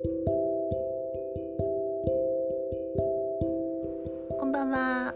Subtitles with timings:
[0.00, 0.06] こ
[4.46, 5.12] んばんは。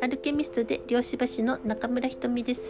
[0.00, 2.60] アルケミストで漁師橋の中村ひとみです。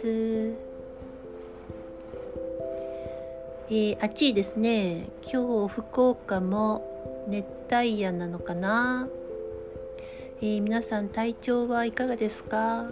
[3.69, 5.07] えー、暑いですね。
[5.21, 9.07] 今日福岡も熱帯夜なのかな。
[10.41, 12.89] えー、皆さん体調はいかがですか？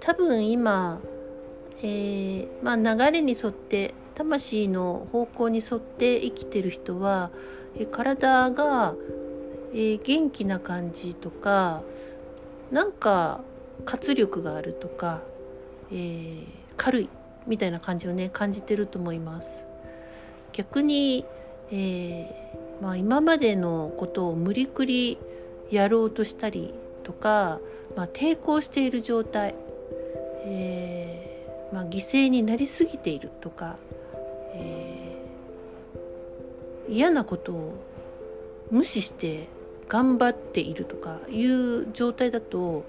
[0.00, 1.00] 多分今、
[1.78, 7.30] えー、まあ、流れに沿って魂の方向に沿って生きてる人は、
[7.76, 8.94] え体が、
[9.74, 11.80] え元気な感じとか
[12.70, 13.40] なんか
[13.86, 15.20] 活力があるとか、
[15.90, 16.44] え
[16.76, 17.08] 軽い
[17.46, 19.64] みたいな感じをね感じてると思います。
[20.52, 21.24] 逆に、
[21.70, 25.18] えー、まあ、今までのことを無理くり
[25.70, 27.58] やろうとしたりとか、
[27.96, 29.54] まあ、抵抗している状態、
[30.44, 33.76] えー、まあ、犠牲になりすぎているとか、
[34.54, 37.74] えー、嫌なことを
[38.70, 39.48] 無視して
[39.88, 42.84] 頑張っているとかいう状態だと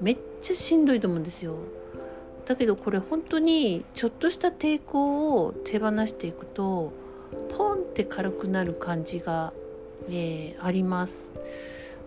[0.00, 1.54] めっちゃしんどいと思うんですよ。
[2.46, 6.92] だけどこれ本当にちょっとした抵抗を手放していくと
[7.56, 9.52] ポンって軽くなる感じが、
[10.08, 11.30] えー、あります。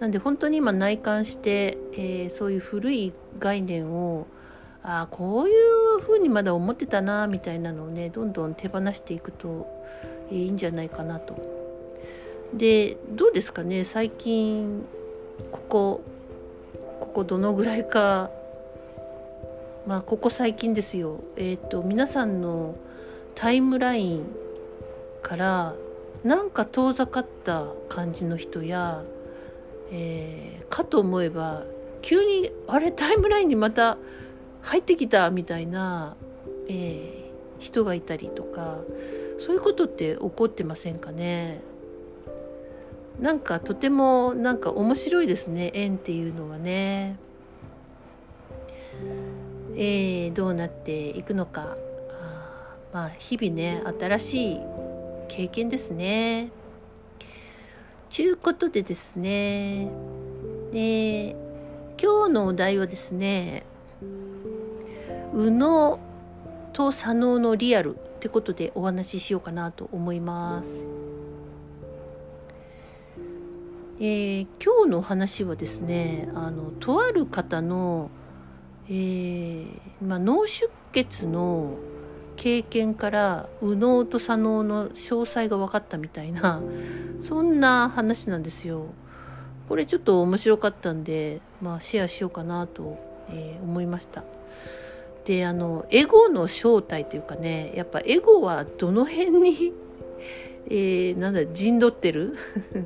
[0.01, 4.27] なんで本当に今内観して、えー、そういう古い概念を
[4.83, 5.51] あこうい
[5.97, 9.65] うふうにまだ思ってたなみたいなのをねどんどん手放していくと、
[10.29, 11.35] いいんじゃないかなと。
[12.53, 14.85] でどうですかね最近
[15.51, 16.01] ここ
[16.99, 18.29] ここどのぐらいか
[19.87, 22.75] まあここ最近ですよえっ、ー、と皆さんの
[23.33, 24.25] タイムライン
[25.23, 25.73] から
[26.23, 29.01] なんか遠ざかった感じの人や、
[29.91, 31.63] えー、かと思えば
[32.03, 33.97] 急にあれタイムラインにまた
[34.63, 36.15] 入ってきたみたいな、
[36.67, 38.79] えー、人がいたりとか
[39.39, 41.61] そういうことって起こってませんかね？
[43.19, 47.17] なんかとてもなんか面白いですね縁っていうのはね。
[49.75, 51.77] えー、どうなっていくのか
[52.11, 54.59] あまあ日々ね新しい
[55.27, 56.51] 経験ですね。
[58.09, 59.89] ちゅうことでですね
[60.71, 61.35] で
[61.99, 63.65] 今日のお題はですね
[65.33, 65.99] 右脳
[66.73, 70.69] と左脳のリアルってことでお話ししようかなと思います。
[73.99, 78.09] えー、今日の話はですねあのとある方の
[78.89, 81.77] えー、まあ、脳出血の
[82.35, 86.61] 経験から右脳と左脳の詳細が分かったみたいな
[87.21, 88.87] そんな話なんですよ。
[89.69, 92.97] これちょっと面白かったんで、まあ、シェアしようかなと、
[93.29, 94.23] えー、思いました。
[95.25, 99.73] であのエゴの正体というかねやっぱエゴはどの辺に
[100.67, 102.35] えー、なんだ陣取ってる？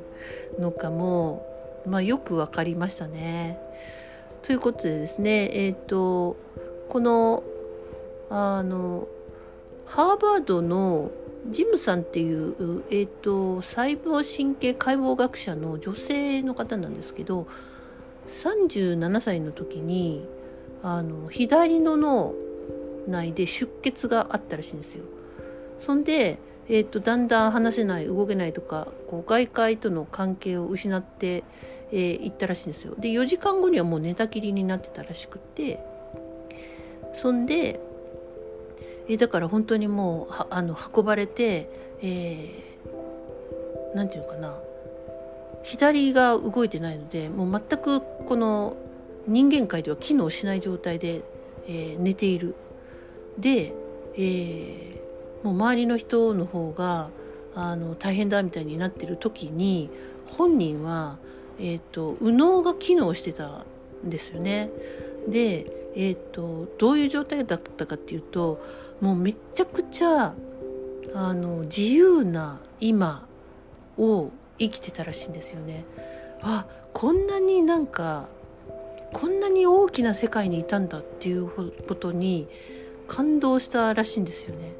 [0.58, 1.46] のかも、
[1.86, 3.58] まあ、よく分かりましたね。
[4.42, 6.36] ということでですね、えっ、ー、と、
[6.88, 7.42] この、
[8.30, 9.08] あの、
[9.86, 11.10] ハーバードの
[11.50, 17.46] ジムさんっていう、えっ、ー、と、細胞神経解剖学者の女性の方なんですけど、
[18.42, 20.26] 37歳の時に、
[20.82, 22.34] あの、左の脳
[23.06, 25.04] 内で出血があったらしいんですよ。
[25.78, 31.44] そんで、えーと、だんだん話せない動けないとかこう外界との関係を失って
[31.92, 32.94] えー、行ったらしいんですよ。
[32.98, 35.80] で4時間後にはもう寝たきりになってたらしくて。
[37.14, 37.80] そんで、
[39.08, 41.70] えー、だから本当にもうあの運ばれて
[42.02, 44.54] えー、ていうのかな。
[45.62, 48.76] 左が動いてないのでもう全くこの
[49.28, 51.22] 人間界では機能しない状態で、
[51.68, 52.54] えー、寝ている
[53.38, 53.72] で、
[54.16, 57.10] えー、もう周りの人の方が
[57.54, 59.90] あの大変だみたいになってる時に
[60.26, 61.18] 本人は
[61.60, 63.64] えーと、右脳が機能してた
[64.04, 64.70] んですよね。
[65.28, 68.62] で、えーと、どういう状態だったかっていうと
[69.00, 70.34] もうめちゃくちゃ
[71.14, 73.26] あの自由な今
[73.98, 75.84] を生きてたらしいんですよね。
[76.42, 78.26] あこんなになんか
[79.12, 82.48] こんなに大きな世界にいたんだっていうことに
[83.06, 84.72] 感動したらしいんですよね。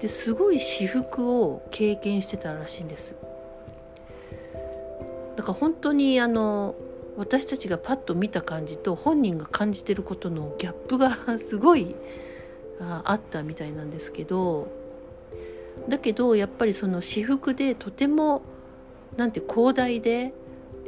[0.00, 3.14] ですごい私服を経験してたらしいんです。
[5.36, 6.74] だから本当にあの
[7.16, 11.94] 私たちがパッと見た感じと本人が感じてることのギャップが すごい
[12.80, 14.68] あったみたいなんですけど
[15.88, 18.42] だけどやっぱりその私服でとても
[19.16, 20.32] なんて広大で、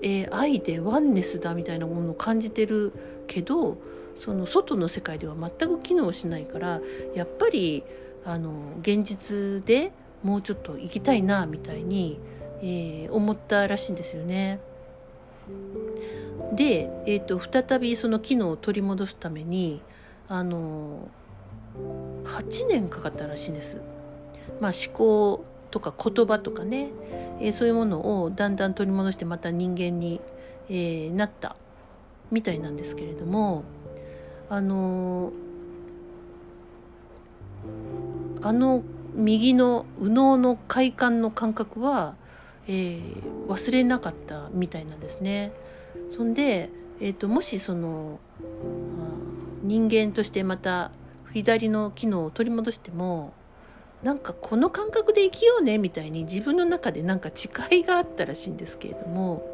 [0.02, 2.92] えー、愛でワンネスだみたいなものを感じてる
[3.26, 3.78] けど
[4.18, 6.80] その外の世界では全く機能しないから
[7.14, 7.84] やっぱり
[8.24, 12.18] あの現実でもうちょっと行きたいなみたいに、
[12.60, 14.60] えー、思ったらしいんですよね。
[16.54, 19.82] で、えーと、再びその機能を取り戻すために
[20.28, 21.08] あの
[22.24, 23.78] 8年かかったらしいんです。
[24.60, 26.90] まあ、思考とか言葉とかね、
[27.40, 30.20] えー、そういうものをだんだん取り戻してまた人間に、
[30.68, 31.56] えー、なった
[32.30, 33.64] みたいなんですけれども
[34.48, 35.32] あの
[38.42, 38.82] あの
[39.14, 42.14] 右の右脳の快感の感覚は、
[42.66, 45.52] えー、忘れなかったみたいなんですね。
[46.16, 46.70] そんで、
[47.00, 48.18] えーと、もしその
[49.62, 50.90] 人間としてまた
[51.32, 53.32] 左の機能を取り戻しても
[54.02, 59.46] なんかこの感覚で生きようねみたいに自分の中でなんか誓いがあったらしいんですけれども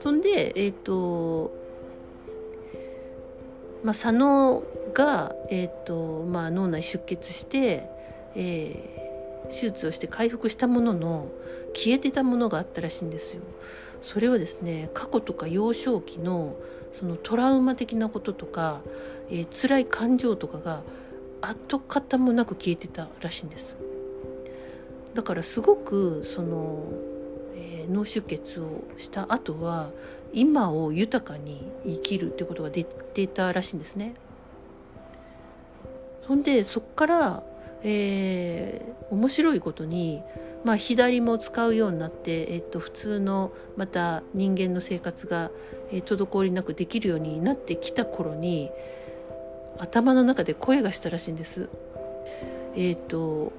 [0.00, 1.52] そんでえっ、ー、と
[3.84, 4.62] まあ左脳
[4.94, 7.88] が、えーとまあ、脳内出血して、
[8.34, 11.28] えー、手術をして回復したものの
[11.74, 13.42] 消えてたものがあったらしいんですよ。
[14.00, 16.56] それはですね過去とか幼少期の
[16.92, 18.80] そのトラウマ的なこととか、
[19.30, 20.80] えー、辛い感情とかが
[21.40, 23.76] 跡形もなく消えてたらしいんです。
[25.14, 26.82] だからすごくその、
[27.54, 29.90] えー、脳出血をした後は
[30.32, 34.14] 今を豊かに生きるってことができてたらしいんですね。
[36.26, 37.42] そんでそっから、
[37.82, 40.22] えー、面白いことに
[40.66, 45.52] まあ、左も使うようになって、えっと、普通のまた人間の生活が、
[45.92, 48.72] えー、滞りなくできるようになってきた頃に
[49.78, 51.68] 頭の中で声がしたらしいんです。
[52.74, 53.52] えっ、ー、と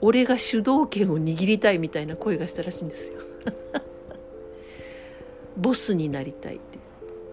[0.00, 3.20] 俺が主導権を握りたいみたいな声がしたらしいんですよ。
[5.56, 6.78] ボスになりたいって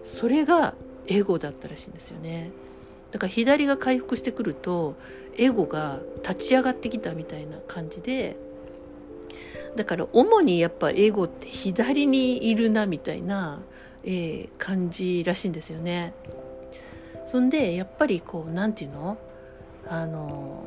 [0.04, 0.76] それが
[1.08, 2.52] エゴだったらしいんですよね。
[3.12, 4.96] だから左が回復してくると
[5.38, 8.38] エゴが立ち上がってきたみたいな感じで
[9.76, 13.62] だから主にやっぱエゴって左にいるなみたいな、
[14.04, 16.14] えー、感じらしいんですよね。
[17.32, 19.18] そんでやっぱりこう何て言うの？
[19.88, 20.64] あの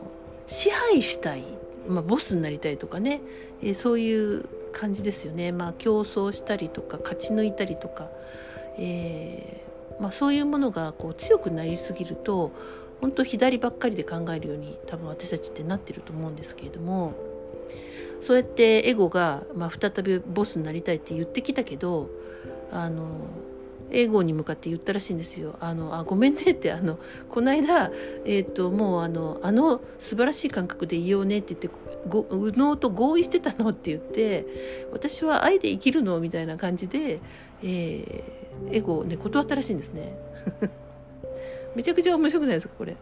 [0.46, 1.44] 支配したい、
[1.88, 3.20] まあ、ボスになりたいとかね、
[3.62, 5.52] え、そういう感じですよね。
[5.52, 8.08] まあ、競争したりとか勝ち抜いたりとか、
[8.78, 12.50] えー、まあ、そういうものがこう強くなりすぎると
[13.00, 17.14] 本当左ばっかりで考えるように多分私たちってなってると思うんですけれども。
[18.20, 22.08] そうやってエゴが、まあ、再びボスになりたいって言ってきたけど
[22.72, 23.06] あの
[23.94, 25.56] エゴに向かって言ったらしいんですよ。
[25.60, 26.98] あのあごめんねってあの
[27.30, 27.90] この間、
[28.24, 31.70] えーと、もうあのあの素晴らしい感覚でいようねって言って
[32.34, 34.46] 右脳と合意してたのって言って
[34.92, 37.20] 私は愛で生きるのみたいな感じで、
[37.62, 40.16] えー、エゴをね断ったらしいんですね。
[41.74, 42.96] めちゃくちゃ面白くないですかこれ。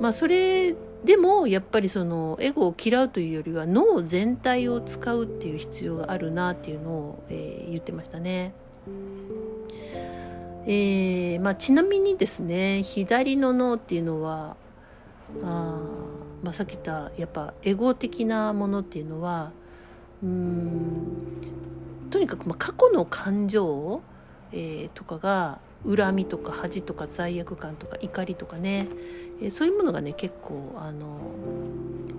[0.00, 0.74] まあそれ
[1.04, 8.52] でもやっぱりそのエゴを嫌うというよりは脳全体を使うっていう必要があるなっていうのを、えー、言ってましたね。
[10.66, 14.56] えーまあ、ちなみにですね左の脳っていうのは
[15.42, 15.80] あ、
[16.42, 19.52] まあ、さっき言ったやっぱエゴ的なものっていうのは
[20.22, 21.16] うん
[22.10, 24.02] とにかくまあ過去の感情、
[24.52, 28.86] えー、とかが恨みとか恥とか罪悪感とか怒りとかね、
[29.40, 31.18] えー、そういうものがね結構あの、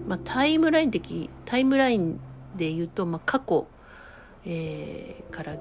[0.08, 2.20] まあ、タイムライン的タイムライン
[2.56, 3.68] で言うと、まあ、過去、
[4.46, 5.58] えー、から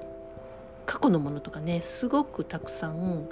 [0.91, 3.29] 過去のものとかねすごくたくさん、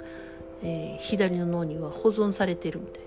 [0.62, 2.98] えー、左の脳には保存されてるみた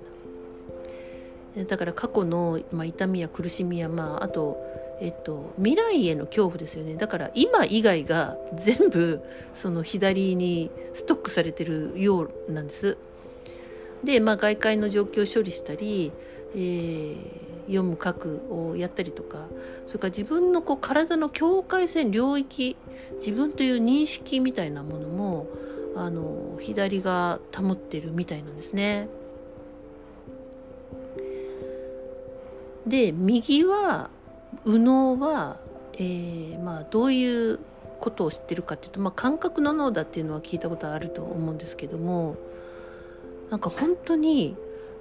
[1.59, 9.21] いなだから過去の、まあ、痛みや苦しみや、まあ、あとえっと、未来への恐怖ですよねだから今以外が全部
[9.55, 12.97] その左にストックされてるようなんです。
[14.03, 16.13] で、まあ、外界の状況を処理したり、
[16.55, 17.15] えー、
[17.67, 19.47] 読む書くをやったりとか
[19.87, 22.75] それから自分のこう体の境界線領域
[23.19, 25.47] 自分という認識みたいなものも
[25.95, 29.07] あの左が保ってるみたいなんですね。
[32.87, 34.09] で右は
[34.65, 35.57] 右脳は、
[35.93, 37.59] えーまあ、どういう
[37.99, 42.35] ことを知ってるかっていうと、まあ、感覚の脳だっていうのは聞いたことあると思うんですけども
[43.49, 44.57] なんか本当に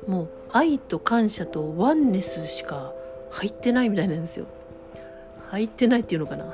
[0.06, 2.92] もう愛と感謝とワンネスしか
[3.30, 4.46] 入ってないみたいなんですよ。
[5.48, 6.46] 入ってないっていうのかな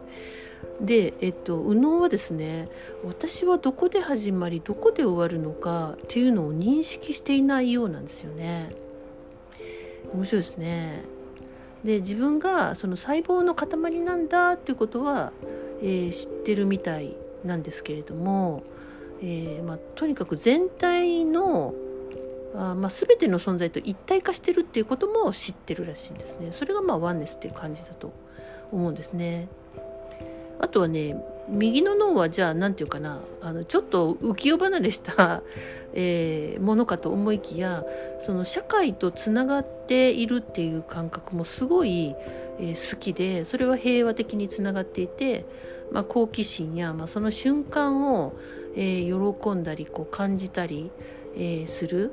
[0.80, 2.68] で、えっと、右脳はですね
[3.04, 8.70] 私はどこで始まりどこで終わるのかっていうのを認識していないようなんですよね。
[10.14, 11.04] 面白いですね。
[11.84, 15.32] で自分がその細胞の塊なんだっていうことは、
[15.82, 18.62] えー、知ってるみたいなんですけれども、
[19.20, 21.74] えー、まあ、とにかく全体の
[22.54, 26.48] あまあ、全ての存在と一体化してるっていうことも知ってるらしいんですね。
[26.52, 28.12] それがまあワンネスっていう感じだと
[28.72, 29.48] 思うんですね。
[30.60, 31.16] あとはね
[31.48, 35.42] 右の脳はじゃあ何て言うかなあのちょっと浮世離れした、
[35.94, 37.84] えー、ものかと思いきや
[38.20, 42.14] その社会とつながっているっていう感覚もすごい、
[42.58, 45.46] えー、好きでそれは平和的につながっていて、
[45.92, 48.34] まあ、好奇心や、まあ、その瞬間を、
[48.74, 50.90] えー、喜んだりこう感じたり、
[51.36, 52.10] えする。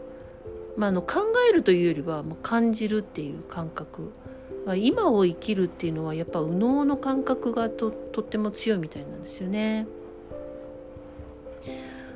[0.78, 4.12] まあ、あの考えるというよりは、まあ、感じるっていう感覚
[4.78, 9.86] 今を生きるっていうのはやっぱ右脳の感覚がととっても強いみたいなんですよね。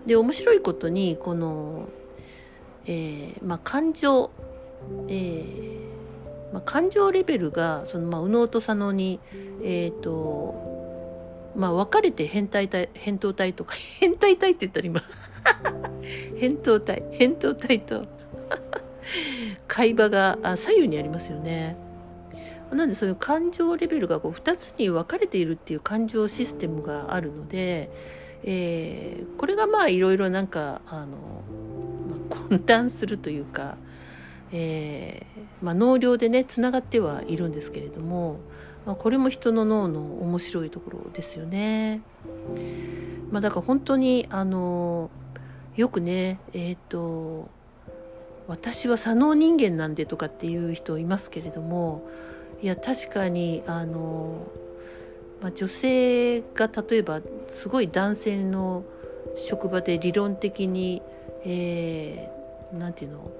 [0.08, 1.88] で面白いことにこの、
[2.86, 4.32] えーまあ、感情、
[5.08, 9.20] えーまあ、感情レベルがその、まあ、右脳と左脳に、
[9.62, 15.04] えーとまあ、分かれて変態体扁桃体とか 変態体って言ったら今
[16.40, 18.06] 扁桃体扁桃体と
[19.68, 21.78] 会話が左右にありますよね。
[22.72, 27.90] なんでそういう感情レベルがこう2つに分かれているっていう感情システムがあるので、
[28.44, 33.76] えー、これがまあいろいろなんかあの、まあ、混乱するというか、
[34.52, 38.40] えー、まあ、脳量でねつながってはいるんですけれども、
[38.86, 42.02] まあ、これも人の脳の面白いところですよね。
[43.32, 45.10] まあ、だから本当にあの
[45.76, 47.50] よくねえっ、ー、と
[48.50, 52.10] 私は左脳人間なんでとかっていう人いますけれども
[52.64, 54.48] いや確かにあの、
[55.40, 58.84] まあ、女性が例えばすごい男性の
[59.36, 61.04] 職場で理論的に
[61.46, 63.32] 何、えー、て言うの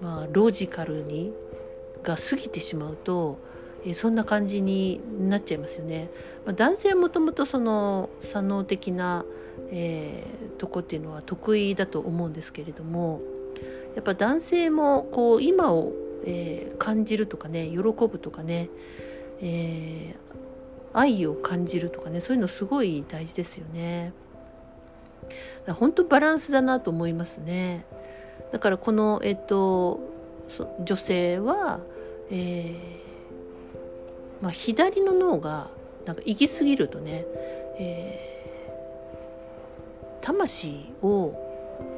[0.00, 1.32] まあロジカルに
[2.02, 3.38] が過ぎてしまうと、
[3.84, 6.08] えー、そんな感じになっちゃいますよね。
[6.46, 9.24] まあ、男性もともとその左脳的な
[9.70, 13.20] えー、とこっていうのは得意だと思うんですけれども
[13.94, 15.92] やっぱ男性もこう今を、
[16.24, 18.68] えー、感じるとかね喜ぶとかね、
[19.40, 24.12] えー、愛を感じるとかねそういうのすごい大事ですよね。
[25.66, 27.84] 本当バランスだなと思いますね。
[28.52, 29.98] だからこの、えっと、
[30.84, 31.80] 女性は、
[32.30, 35.68] えーまあ、左の脳が
[36.04, 37.24] なんか行き過ぎるとね、
[37.80, 38.35] えー
[40.20, 41.34] 魂を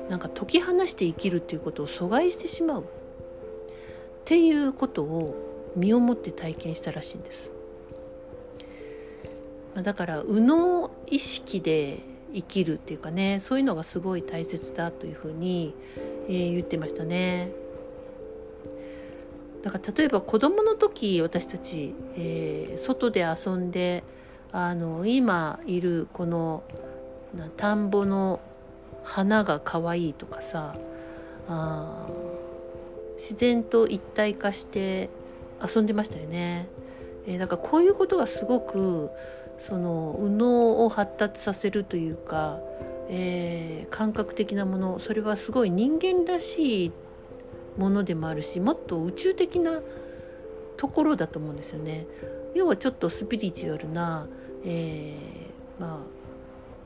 [0.09, 2.85] なんか解き放して生きるっていうことを阻害してしまうっ
[4.25, 7.51] ていうことを身をもって体験したらしいんです。
[9.75, 12.01] だから右脳意識で
[12.35, 15.75] 生きるっていうかねそういうのがすごい大切だというふうに、
[16.29, 17.53] えー、言ってましたね。
[19.63, 24.05] だから例えば子供の時私たち、えー、外で遊んで
[24.53, 26.63] あの今いるこの
[27.57, 28.41] 田んぼの
[29.05, 30.75] 花が可愛いとかさ
[31.49, 32.07] あ
[33.19, 35.11] 自然と一体化して
[35.63, 36.69] 遊んでましたよね。
[37.27, 39.11] えー、だからこういうことがすごく
[39.59, 42.59] その右脳を発達させるというか、
[43.09, 46.93] えー、感覚的なものそれはすごい人間らしい
[47.77, 49.81] ものでもあるしもっと宇宙的な
[50.77, 52.07] ところだと思うんですよね。
[52.55, 54.27] 要はちょっとスピリチュアルな、
[54.65, 56.18] えー、まあ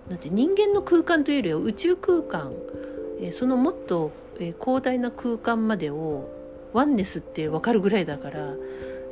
[0.09, 2.53] なんて人間の空間というよりは宇宙空間、
[3.21, 6.29] えー、そのもっと、えー、広大な空間までを
[6.73, 8.55] ワンネスって分かるぐらいだから、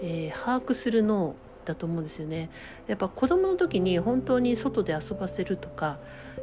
[0.02, 2.50] えー、把握するのだと思うんですよね。
[2.86, 5.98] やっぱ子供の時に本当に外で遊ばせるとか、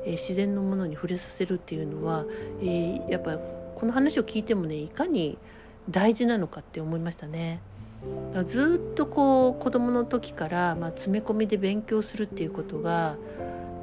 [0.05, 2.23] え自然のものに触れさせるっていうのは、
[2.61, 3.37] えやっぱ
[3.75, 5.37] この話を聞いてもねいかに
[5.89, 7.61] 大事なのかって思いましたね。
[8.45, 13.15] ずっとこう子供の時から、まあ、詰め込みで勉強するっていうことが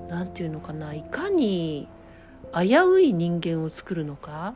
[0.09, 1.89] 何て言うのかないかに
[2.55, 4.55] 危うい人間を作るのか、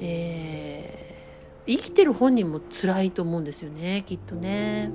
[0.00, 4.90] えー、生きてる本人も辛いと思うんですよねきっとね。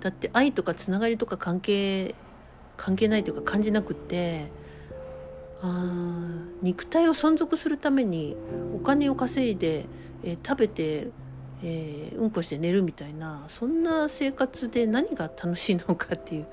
[0.00, 2.14] だって愛とかつながりとか関係
[2.76, 4.46] 関係ないというか感じなくって
[5.60, 8.36] あ肉体を存続するために
[8.74, 9.86] お金を稼いで、
[10.22, 11.08] えー、食べて、
[11.64, 16.46] えー、うんこして寝るみたいなそんな生活で何が楽しいのかっていう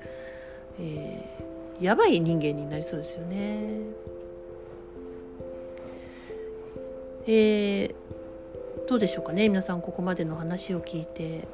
[0.78, 3.80] えー、やばい人間になりそうですよね。
[7.26, 11.48] えー、どうでしょうかね皆さんここまでの話を聞いて、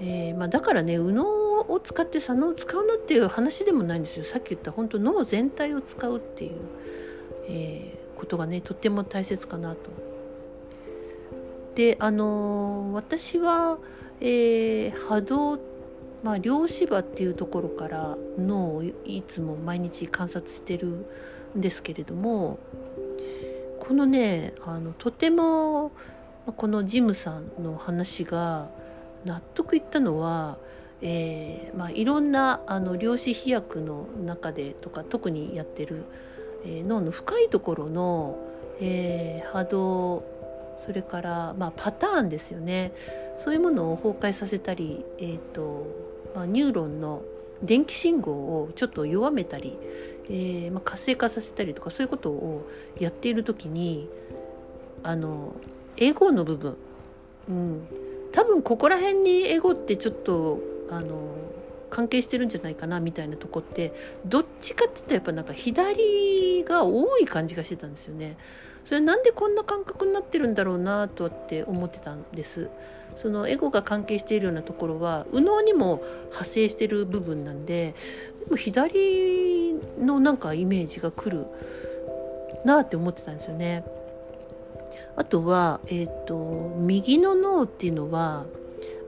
[0.00, 1.24] えーまあ、だからね右脳
[1.72, 6.50] を使って左脳を使うなっていう話でもないんですよさっき言った本当脳全体を使うっていう、
[7.48, 9.90] え、ことがねとっても大切かなと。
[11.76, 13.78] であの、私は、
[14.20, 15.58] えー、波動
[16.26, 21.06] まあ、量子場っていうところから脳をいつも毎日観察してる
[21.56, 22.58] んですけれども
[23.78, 25.92] このねあのとても
[26.56, 28.68] このジムさんの話が
[29.24, 30.58] 納得いったのは、
[31.00, 36.06] えーまあ、いろんなあの量子飛躍の中でとか特にやってる、
[36.64, 38.36] えー、脳の深いところの、
[38.80, 40.24] えー、波動
[40.84, 42.92] それから、まあ、パターンですよね。
[43.38, 46.05] そういうものを崩壊させたり、えーと
[46.36, 47.22] まあ、ニューロンの
[47.62, 49.78] 電気信号をちょっと弱めたり、
[50.28, 52.68] えーまあ、活性化させたりとかそういうことを
[53.00, 54.06] やっている時に
[55.02, 55.54] あの
[55.96, 56.76] エゴの部分、
[57.48, 57.86] うん、
[58.32, 61.34] 多分ここら辺にエゴってちょっとあの
[61.96, 63.94] 関係してるんじゃないかなみたいなとこって
[64.26, 68.36] どっちかって言ったらやっぱなんか左が多い感じがしてたんですよね。
[68.84, 72.68] それなんでこんな感覚になってるんだろうなとって思ってたんです。
[73.16, 77.94] そのエゴが関係しているようなところは右脳にも派生してる部分なんで
[78.44, 81.46] でも左のなんかイメージが来る
[82.66, 83.86] なって思ってたんですよね。
[85.16, 88.44] あとは、えーと、右の脳っていうのは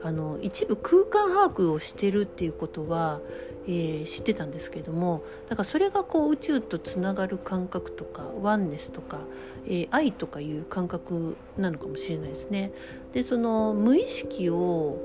[0.03, 3.21] あの一部空間把握をしてるっていうことは、
[3.67, 9.19] えー、知ってたんですけれどもだからそれがこう宇宙とつながる感覚とかワンネスとか、
[9.67, 12.73] えー、愛とかいう感覚なのかもしれないですね。
[13.13, 14.99] でその無意識を、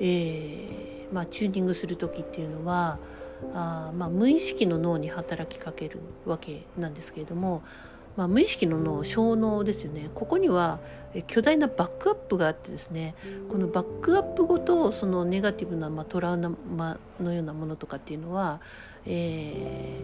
[0.00, 2.98] えーまあ、チューニングする時っていうのは
[3.54, 7.62] あ、まあ、無意識の脳に働きかけるわけなんですけれども
[8.16, 10.10] まあ、無意識の脳小脳ですよね。
[10.14, 10.80] ここには
[11.26, 13.14] 巨大なバックアップがあってですね
[13.50, 18.60] このバックアップごとそのネガティブな、まあ、トラウマのようなものとかっていうのは、
[19.04, 19.98] え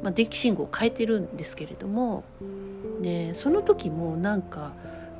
[0.00, 2.24] ーまあ、電気信号を変えてるんですけれども、
[3.00, 4.72] ね、その時もなんか、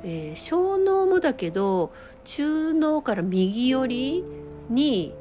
[0.03, 1.91] えー、小脳もだけど
[2.25, 4.23] 中脳から右寄り
[4.69, 5.13] に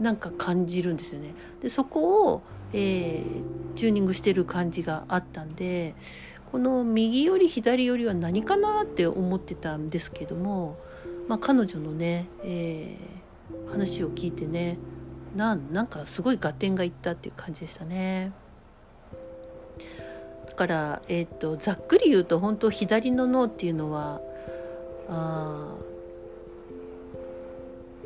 [0.00, 1.34] なんか感じるんですよね。
[1.62, 5.94] でそこをえー、チューニングしてる感じがあったんで
[6.50, 10.76] この右より左よりは何かなって思ってたんですけども、
[11.28, 14.78] まあ、彼女のね、えー、話を聞いてね
[15.34, 18.32] なんなんかすごい合点がいったっていう感じでしたね。
[20.46, 24.22] だから、えー、とざっくり言うと本当左の脳っていうのは
[25.10, 25.74] あ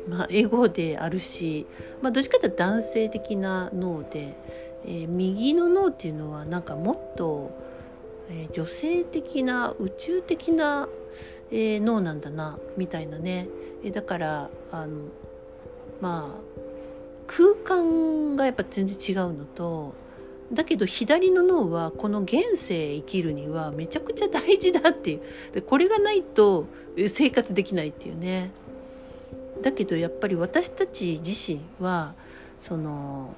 [0.07, 1.67] まあ、エゴであるし、
[2.01, 4.35] まあ、どっちかというと男性的な脳で、
[4.85, 7.51] えー、右の脳っていうのはなんかもっと、
[8.29, 10.87] えー、女性的な宇宙的な、
[11.51, 13.47] えー、脳なんだなみたいなね、
[13.83, 15.05] えー、だからあの
[16.01, 16.51] まあ
[17.27, 19.93] 空間がやっぱ全然違うのと
[20.53, 25.21] だけど左の脳はこの現世生きるにはめちゃくちゃ大事だっていう。
[25.53, 26.65] でこれがないと
[27.07, 28.51] 生活できないっていうね。
[29.61, 32.13] だけどやっぱり私たち自身は
[32.61, 33.33] その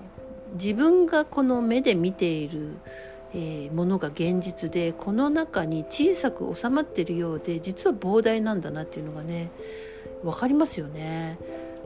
[0.54, 2.78] 自分がこの目で見ている、
[3.34, 9.52] えー、ものが現実でこの中に小さく収まってるようで実は膨大なんだなっていうのがね
[10.24, 11.38] 分かりますよね。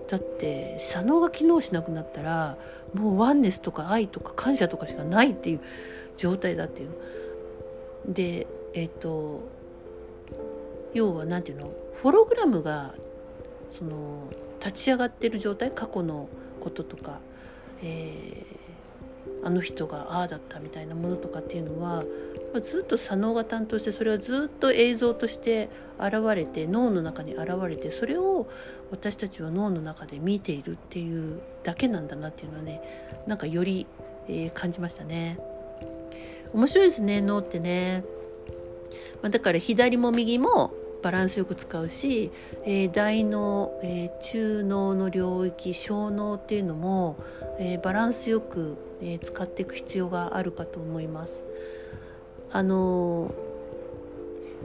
[0.10, 2.58] だって左脳が機能しなくなったら
[2.93, 5.60] もうワンネスとか愛とか感謝とかしかないっていう
[6.15, 6.89] 状態だっていう。
[8.08, 9.47] でえっ、ー、と
[10.93, 11.71] 要は何て言うの？
[12.02, 12.93] フォログラムが
[13.77, 14.29] その
[14.63, 17.19] 立ち上がってる状態過去のこととか、
[17.83, 22.03] えー、あの人がああだったみたいなものとかっていうのは
[22.63, 28.47] ずっと左脳が担当してそれはずっと映像として現れて脳の中に現れてそれを
[28.89, 32.81] 私たちは脳の中で見ているっていうだけなんだなっていうのはね
[33.27, 33.85] なんかより、
[34.27, 35.39] えー、感じましたね。
[36.53, 38.03] 面白いですね脳ってね。
[39.21, 42.31] まあ、だから左も右もバランスよく使うし、
[42.65, 47.17] えー、大脳、えー、中脳の領域小脳っていうのも、
[47.60, 51.39] えー、バランスよく、え使っていく必要があるかと思います。
[52.51, 53.31] あの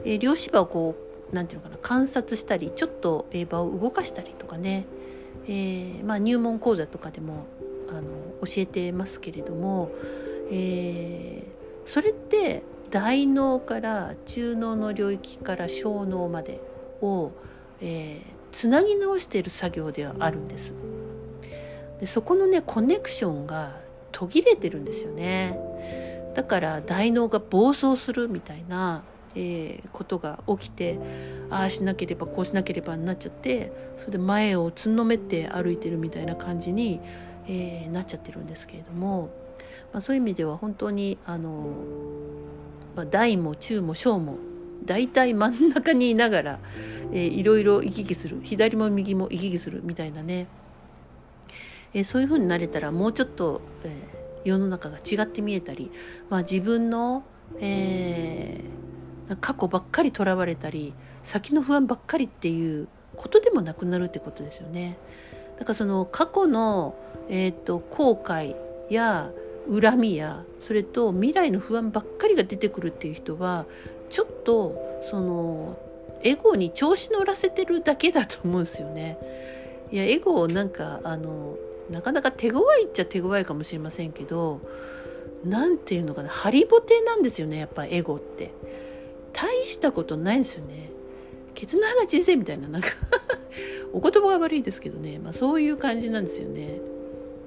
[0.05, 0.95] え量子場をこ
[1.31, 4.85] うなんていうのかな観察したりちょっと、え場を動かしたりとかね、
[5.47, 7.45] えまあ、入門講座とかでも
[7.89, 8.01] あの
[8.45, 9.91] 教えてますけれども、
[10.51, 11.43] え
[11.85, 12.63] それって
[12.93, 16.61] 大脳から中脳の領域から小脳まで
[17.01, 17.31] を、
[17.81, 20.75] えー、つなぎ直している作業ではあるんです。
[21.99, 25.57] でそこのねコネクションが途切れてるんですよね。
[26.35, 29.01] だから大脳が暴走するみたいな、
[29.33, 30.99] えー、ことが起きて
[31.49, 36.99] ああしなければこうしなければになっちゃってそれで前をつんのめって歩いてるみたいな感じに、
[37.47, 39.31] えー、なっちゃってるんですけれども、
[39.91, 41.73] まあ、そういう意味では本当にあの
[42.95, 44.37] まあ、大も中も小も
[44.85, 46.59] 大体真ん中にいながら、
[47.11, 50.47] えー、いろいろ行き来する左も右も行き来するみたいなね、
[51.93, 55.91] えー、そういう風になれたらもうちょっと、えー、世の中が違って見えたり、
[56.29, 57.23] まあ、自分の、
[57.59, 64.97] えー、過去ばっかりとらわれたり先の不安ばっかりっていうことでもなくなるってことですよね。
[65.59, 66.95] だからその過去の、
[67.29, 68.55] えーと、後悔
[68.89, 69.31] や
[69.69, 73.65] 恨みやそれと未来の不安ばっかりが出てくるっていう人は
[74.09, 75.79] ちょっとその
[76.21, 79.17] エゴに調子乗らせてるだけだと思うんですよね。
[79.91, 81.57] いやエゴをなんかあの
[81.89, 84.61] なかなか手強いっちゃ手強いかもしれませんけど
[85.43, 88.51] 何ていうのかなハリボテなんですよねやっぱエゴって。
[89.33, 90.91] 大したことないんですよね。
[91.55, 92.89] ケツの花人生みたいななんか
[93.93, 96.79] お言葉が悪いですけどね、まあ、そういう感じなんですよね。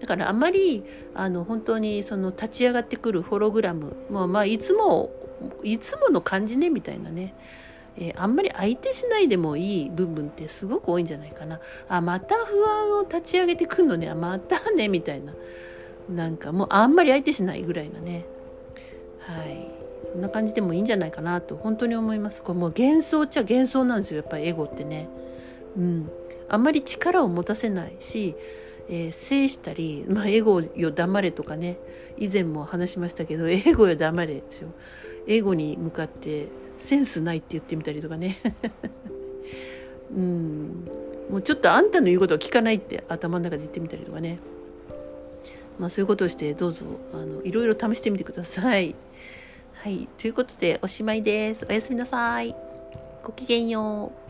[0.00, 5.10] だからあまりあの本当にその立ち上がってくるホログラムもうまあいつも
[5.62, 7.34] いつもの感じねみたいなね
[7.98, 11.60] えー、あんまり相手しないでもいい部分ってすごく多いんじゃないかな。
[11.88, 14.12] あ、また不安を立ち上げてくるのね。
[14.14, 15.32] またね、みたいな。
[16.08, 18.26] なんかもうあんまり相手しないぐらいなね。
[19.20, 19.70] はい。
[20.12, 22.42] そんな感じでもいいんじゃないかなと本当に思います。
[22.42, 24.18] これもう幻想っちゃ幻想なんですよ。
[24.18, 25.08] やっぱりエゴってね。
[25.76, 26.10] うん。
[26.48, 28.36] あんまり力を持たせないし、
[28.88, 31.78] えー、制したり、まあ、エゴよ黙れとかね、
[32.16, 34.68] 以前も話しましたけど、 エゴよ黙れですよ。
[35.26, 38.38] エゴに向かってセンスないって言ってみたりとかね。
[40.16, 40.84] うん。
[41.30, 44.38] もうちょっとあんたの言うことは聞かないって頭の中で言ってみたりとかね。
[45.78, 48.94] まあそういうことをしてどうぞあのいろいろ試してみてください。
[49.74, 50.08] はい。
[50.18, 51.66] ということでおしまいです。
[51.68, 52.54] おやすみなさい。
[53.24, 54.25] ごきげんよう。